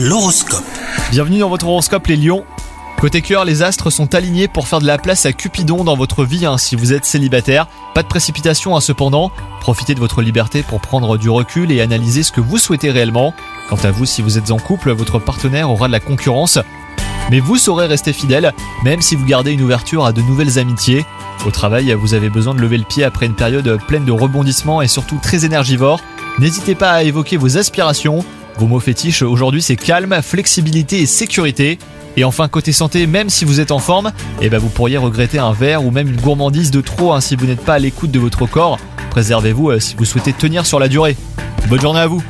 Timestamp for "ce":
12.22-12.30